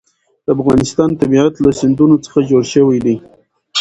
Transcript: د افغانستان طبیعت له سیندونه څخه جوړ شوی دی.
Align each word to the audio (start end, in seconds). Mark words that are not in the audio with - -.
د 0.45 0.47
افغانستان 0.57 1.09
طبیعت 1.21 1.53
له 1.63 1.69
سیندونه 1.79 2.15
څخه 2.25 2.39
جوړ 2.49 2.63
شوی 2.73 2.99
دی. 3.05 3.15